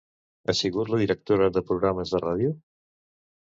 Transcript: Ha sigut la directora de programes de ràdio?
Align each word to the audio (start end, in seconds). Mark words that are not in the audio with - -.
Ha 0.47 0.53
sigut 0.59 0.89
la 0.93 0.99
directora 1.01 1.51
de 1.59 1.63
programes 1.67 2.15
de 2.17 2.23
ràdio? 2.25 2.51